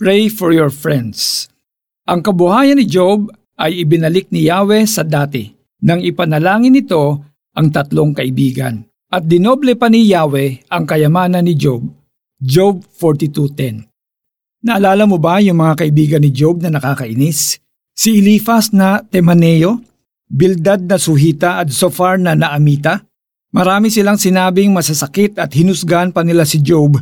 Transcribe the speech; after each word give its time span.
Pray 0.00 0.32
for 0.32 0.48
your 0.48 0.72
friends. 0.72 1.44
Ang 2.08 2.24
kabuhayan 2.24 2.80
ni 2.80 2.88
Job 2.88 3.28
ay 3.60 3.84
ibinalik 3.84 4.32
ni 4.32 4.48
Yahweh 4.48 4.88
sa 4.88 5.04
dati 5.04 5.44
nang 5.84 6.00
ipanalangin 6.00 6.72
nito 6.72 7.20
ang 7.52 7.68
tatlong 7.68 8.16
kaibigan. 8.16 8.80
At 9.12 9.28
dinoble 9.28 9.76
pa 9.76 9.92
ni 9.92 10.08
Yahweh 10.08 10.72
ang 10.72 10.88
kayamanan 10.88 11.44
ni 11.44 11.52
Job. 11.52 11.84
Job 12.40 12.80
42.10 12.96 14.64
Naalala 14.64 15.04
mo 15.04 15.20
ba 15.20 15.36
yung 15.44 15.60
mga 15.60 15.84
kaibigan 15.84 16.24
ni 16.24 16.32
Job 16.32 16.64
na 16.64 16.72
nakakainis? 16.72 17.60
Si 17.92 18.24
Eliphaz 18.24 18.72
na 18.72 19.04
Temaneo, 19.04 19.84
Bildad 20.32 20.80
na 20.80 20.96
Suhita 20.96 21.60
at 21.60 21.68
Sofar 21.76 22.16
na 22.16 22.32
Naamita? 22.32 23.04
Marami 23.52 23.92
silang 23.92 24.16
sinabing 24.16 24.72
masasakit 24.72 25.36
at 25.36 25.52
hinusgan 25.52 26.08
pa 26.08 26.24
nila 26.24 26.48
si 26.48 26.64
Job 26.64 26.96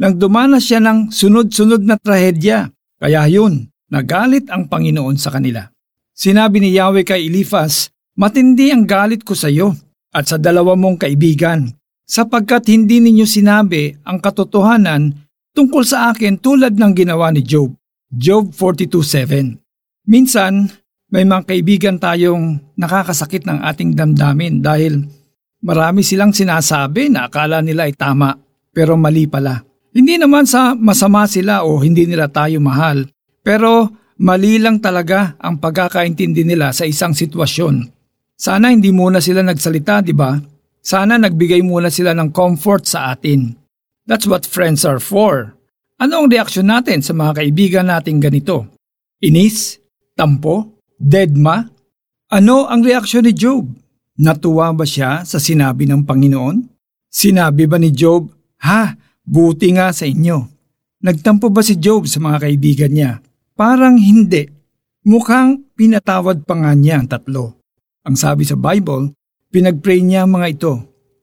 nang 0.00 0.16
dumanas 0.16 0.64
siya 0.64 0.80
ng 0.80 1.12
sunod-sunod 1.12 1.84
na 1.84 2.00
trahedya. 2.00 2.72
Kaya 2.96 3.28
yun, 3.28 3.68
nagalit 3.92 4.48
ang 4.48 4.64
Panginoon 4.64 5.20
sa 5.20 5.28
kanila. 5.28 5.68
Sinabi 6.16 6.64
ni 6.64 6.72
Yahweh 6.72 7.04
kay 7.04 7.28
Eliphaz, 7.28 7.92
Matindi 8.16 8.72
ang 8.72 8.88
galit 8.88 9.24
ko 9.24 9.36
sa 9.36 9.52
iyo 9.52 9.76
at 10.12 10.28
sa 10.28 10.36
dalawa 10.36 10.74
mong 10.74 11.04
kaibigan, 11.06 11.68
sapagkat 12.04 12.68
hindi 12.68 13.00
ninyo 13.00 13.24
sinabi 13.24 13.94
ang 14.04 14.18
katotohanan 14.18 15.14
tungkol 15.54 15.84
sa 15.86 16.12
akin 16.12 16.36
tulad 16.36 16.76
ng 16.76 16.92
ginawa 16.92 17.30
ni 17.32 17.40
Job. 17.44 17.72
Job 18.10 18.50
42.7 18.52 19.56
Minsan, 20.10 20.66
may 21.14 21.22
mga 21.22 21.46
kaibigan 21.46 21.96
tayong 22.02 22.74
nakakasakit 22.74 23.46
ng 23.46 23.62
ating 23.62 23.94
damdamin 23.94 24.58
dahil 24.58 25.06
marami 25.62 26.02
silang 26.02 26.34
sinasabi 26.34 27.08
na 27.08 27.30
akala 27.30 27.62
nila 27.62 27.86
ay 27.86 27.94
tama 27.94 28.34
pero 28.74 28.98
mali 28.98 29.30
pala. 29.30 29.69
Hindi 29.90 30.22
naman 30.22 30.46
sa 30.46 30.78
masama 30.78 31.26
sila 31.26 31.66
o 31.66 31.82
hindi 31.82 32.06
nila 32.06 32.30
tayo 32.30 32.62
mahal, 32.62 33.10
pero 33.42 33.90
mali 34.22 34.62
lang 34.62 34.78
talaga 34.78 35.34
ang 35.42 35.58
pagkakaintindi 35.58 36.46
nila 36.46 36.70
sa 36.70 36.86
isang 36.86 37.10
sitwasyon. 37.10 37.90
Sana 38.38 38.70
hindi 38.70 38.94
muna 38.94 39.18
sila 39.18 39.42
nagsalita, 39.42 40.06
di 40.06 40.14
ba? 40.14 40.38
Sana 40.80 41.18
nagbigay 41.18 41.60
muna 41.66 41.90
sila 41.90 42.14
ng 42.14 42.30
comfort 42.30 42.86
sa 42.86 43.10
atin. 43.10 43.50
That's 44.06 44.30
what 44.30 44.46
friends 44.46 44.86
are 44.86 45.02
for. 45.02 45.58
Ano 46.00 46.24
ang 46.24 46.32
reaksyon 46.32 46.70
natin 46.70 47.04
sa 47.04 47.12
mga 47.12 47.42
kaibigan 47.42 47.90
nating 47.90 48.22
ganito? 48.22 48.70
Inis? 49.20 49.76
Tampo? 50.16 50.80
Deadma? 50.96 51.66
Ano 52.30 52.70
ang 52.70 52.80
reaksyon 52.80 53.26
ni 53.26 53.34
Job? 53.36 53.68
Natuwa 54.22 54.72
ba 54.72 54.86
siya 54.86 55.26
sa 55.26 55.36
sinabi 55.42 55.84
ng 55.84 56.06
Panginoon? 56.06 56.56
Sinabi 57.10 57.66
ba 57.66 57.76
ni 57.76 57.90
Job, 57.90 58.30
Ha, 58.60 58.92
Buti 59.30 59.70
nga 59.78 59.94
sa 59.94 60.10
inyo. 60.10 60.42
Nagtampo 61.06 61.54
ba 61.54 61.62
si 61.62 61.78
Job 61.78 62.10
sa 62.10 62.18
mga 62.18 62.50
kaibigan 62.50 62.90
niya? 62.90 63.22
Parang 63.54 63.94
hindi. 63.94 64.42
Mukhang 65.06 65.70
pinatawad 65.78 66.42
pa 66.42 66.58
nga 66.58 66.74
niya 66.74 66.98
ang 66.98 67.06
tatlo. 67.06 67.62
Ang 68.02 68.18
sabi 68.18 68.42
sa 68.42 68.58
Bible, 68.58 69.14
pinagpray 69.54 70.02
niya 70.02 70.26
ang 70.26 70.34
mga 70.34 70.46
ito. 70.50 70.74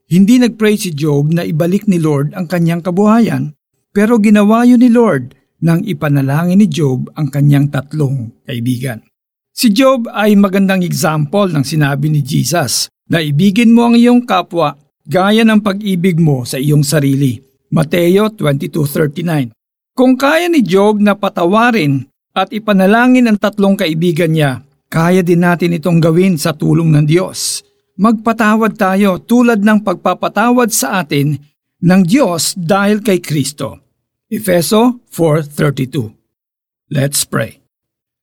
Hindi 0.08 0.39
nagpray 0.39 0.80
si 0.80 0.95
Job 0.95 1.36
na 1.36 1.44
ibalik 1.44 1.83
ni 1.91 1.99
Lord 1.99 2.31
ang 2.31 2.47
kanyang 2.47 2.80
kabuhayan, 2.80 3.52
pero 3.91 4.23
ginawa 4.23 4.64
yun 4.64 4.80
ni 4.80 4.88
Lord 4.88 5.36
nang 5.59 5.83
ipanalangin 5.83 6.64
ni 6.64 6.71
Job 6.71 7.11
ang 7.11 7.27
kanyang 7.27 7.67
tatlong 7.67 8.31
kaibigan. 8.47 9.03
Si 9.52 9.67
Job 9.75 10.08
ay 10.16 10.39
magandang 10.39 10.80
example 10.80 11.52
ng 11.52 11.67
sinabi 11.67 12.08
ni 12.08 12.23
Jesus 12.23 12.88
na 13.11 13.19
ibigin 13.19 13.75
mo 13.75 13.92
ang 13.92 13.99
iyong 13.99 14.23
kapwa 14.23 14.80
gaya 15.03 15.44
ng 15.44 15.59
pag-ibig 15.59 16.23
mo 16.23 16.47
sa 16.47 16.55
iyong 16.55 16.88
sarili. 16.88 17.44
Mateo 17.67 18.31
22.39 18.31 19.51
Kung 19.91 20.15
kaya 20.15 20.47
ni 20.47 20.63
Job 20.63 21.03
na 21.03 21.19
patawarin 21.19 22.07
at 22.31 22.53
ipanalangin 22.55 23.27
ang 23.27 23.35
tatlong 23.35 23.75
kaibigan 23.75 24.31
niya, 24.31 24.61
kaya 24.87 25.19
din 25.19 25.43
natin 25.43 25.75
itong 25.75 25.99
gawin 25.99 26.39
sa 26.39 26.55
tulong 26.55 26.93
ng 26.95 27.05
Diyos. 27.09 27.65
Magpatawad 27.97 28.77
tayo 28.77 29.17
tulad 29.19 29.59
ng 29.65 29.83
pagpapatawad 29.83 30.69
sa 30.69 31.02
atin 31.03 31.36
ng 31.81 32.02
Diyos 32.05 32.53
dahil 32.55 33.02
kay 33.02 33.19
Kristo. 33.19 33.81
Efeso 34.30 35.02
4.32 35.09 36.93
Let's 36.93 37.25
pray. 37.27 37.59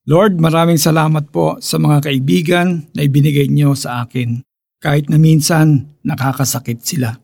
Lord, 0.05 0.37
maraming 0.37 0.77
salamat 0.77 1.33
po 1.33 1.61
sa 1.65 1.81
mga 1.81 2.09
kaibigan 2.09 2.93
na 2.93 3.05
ibinigay 3.05 3.49
niyo 3.49 3.73
sa 3.73 4.05
akin 4.05 4.41
kahit 4.81 5.09
na 5.09 5.17
minsan 5.17 5.97
nakakasakit 6.05 6.85
sila. 6.85 7.24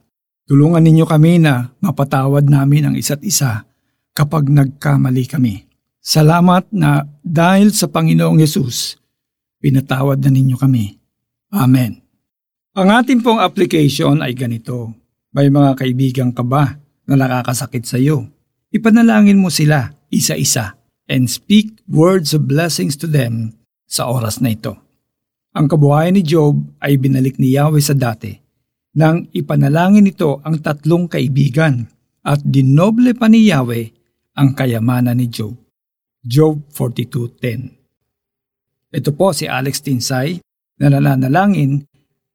Tulungan 0.50 0.83
ninyo 0.83 1.06
kami 1.06 1.38
na 1.38 1.71
mapatawad 1.78 2.50
namin 2.50 2.91
ang 2.91 2.94
isa't 2.99 3.22
isa 3.22 3.62
kapag 4.11 4.50
nagkamali 4.50 5.22
kami. 5.31 5.62
Salamat 6.03 6.66
na 6.75 7.06
dahil 7.22 7.71
sa 7.71 7.87
Panginoong 7.87 8.43
Yesus, 8.43 8.99
pinatawad 9.62 10.19
na 10.19 10.34
ninyo 10.34 10.59
kami. 10.59 10.99
Amen. 11.55 12.03
Ang 12.75 12.89
ating 12.91 13.22
pong 13.22 13.39
application 13.39 14.19
ay 14.27 14.34
ganito. 14.34 14.91
May 15.31 15.55
mga 15.55 15.78
kaibigan 15.78 16.34
ka 16.34 16.43
ba 16.43 16.83
na 17.06 17.15
nakakasakit 17.15 17.87
sa 17.87 18.03
iyo? 18.03 18.27
Ipanalangin 18.75 19.39
mo 19.39 19.55
sila 19.55 19.94
isa-isa 20.10 20.75
and 21.06 21.31
speak 21.31 21.78
words 21.87 22.34
of 22.34 22.50
blessings 22.50 22.99
to 22.99 23.06
them 23.06 23.55
sa 23.87 24.10
oras 24.10 24.43
na 24.43 24.50
ito. 24.50 24.75
Ang 25.55 25.71
kabuhayan 25.71 26.19
ni 26.19 26.27
Job 26.27 26.59
ay 26.83 26.99
binalik 26.99 27.39
ni 27.39 27.55
Yahweh 27.55 27.78
sa 27.78 27.94
dati 27.94 28.50
nang 28.97 29.28
ipanalangin 29.31 30.06
nito 30.06 30.41
ang 30.43 30.59
tatlong 30.59 31.06
kaibigan 31.06 31.87
at 32.27 32.43
dinoble 32.43 33.15
pa 33.15 33.31
ni 33.31 33.47
Yahweh 33.47 33.87
ang 34.37 34.55
kayamanan 34.56 35.19
ni 35.19 35.28
Job. 35.31 35.55
Job 36.21 36.69
42.10 36.75 38.93
Ito 38.93 39.11
po 39.17 39.33
si 39.33 39.49
Alex 39.49 39.81
Tinsay 39.81 40.41
na 40.81 40.89
nananalangin 40.93 41.84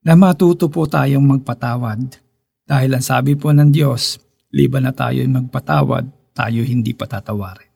na 0.05 0.13
matuto 0.13 0.69
po 0.69 0.85
tayong 0.85 1.25
magpatawad. 1.25 2.21
Dahil 2.65 2.97
ang 2.97 3.05
sabi 3.05 3.37
po 3.37 3.53
ng 3.53 3.69
Diyos, 3.69 4.17
liban 4.53 4.89
na 4.89 4.93
tayo 4.93 5.21
magpatawad, 5.25 6.33
tayo 6.33 6.61
hindi 6.65 6.93
patatawarin. 6.97 7.69